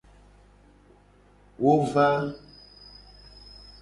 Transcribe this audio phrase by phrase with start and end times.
[1.63, 2.07] Wo va.